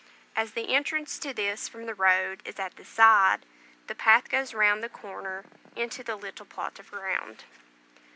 As 0.35 0.53
the 0.53 0.73
entrance 0.73 1.19
to 1.19 1.31
this 1.31 1.67
from 1.69 1.85
the 1.85 1.93
road 1.93 2.41
is 2.43 2.57
at 2.57 2.75
the 2.75 2.83
side, 2.83 3.45
the 3.85 3.93
path 3.93 4.29
goes 4.29 4.51
round 4.51 4.81
the 4.81 4.89
corner 4.89 5.45
into 5.75 6.01
the 6.01 6.15
little 6.15 6.47
plot 6.47 6.79
of 6.79 6.89
ground. 6.89 7.43